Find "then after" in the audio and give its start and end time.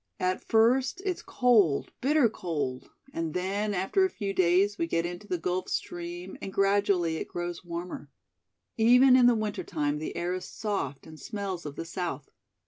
3.35-4.03